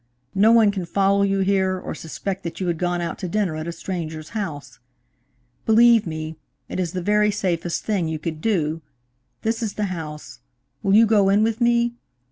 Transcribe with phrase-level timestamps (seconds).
[0.33, 3.55] No one can follow you here, or suspect that you had gone out to dinner
[3.55, 4.79] at a stranger's house.
[5.67, 8.81] Believe me, it is the very safest thing you could do.
[9.43, 10.39] This is the house.
[10.81, 11.93] Will you go in with me?